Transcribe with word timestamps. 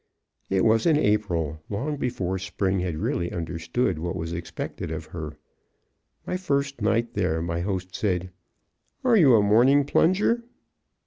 It 0.49 0.65
was 0.65 0.87
in 0.87 0.97
April, 0.97 1.61
long 1.69 1.95
before 1.95 2.39
Spring 2.39 2.79
had 2.79 2.97
really 2.97 3.31
understood 3.31 3.99
what 3.99 4.15
was 4.15 4.33
expected 4.33 4.89
of 4.89 5.05
her. 5.05 5.37
My 6.25 6.37
first 6.37 6.81
night 6.81 7.13
there 7.13 7.39
my 7.39 7.59
host 7.59 7.93
said: 7.95 8.31
"Are 9.03 9.15
you 9.15 9.35
a 9.35 9.43
morning 9.43 9.85
plunger?" 9.85 10.43